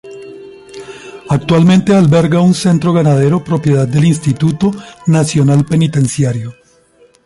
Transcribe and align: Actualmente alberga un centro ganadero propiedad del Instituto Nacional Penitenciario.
Actualmente 1.29 1.93
alberga 1.93 2.39
un 2.41 2.55
centro 2.55 2.91
ganadero 2.91 3.43
propiedad 3.43 3.87
del 3.87 4.05
Instituto 4.05 4.71
Nacional 5.05 5.63
Penitenciario. 5.63 6.55